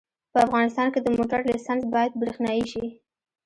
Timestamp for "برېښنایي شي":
2.21-2.85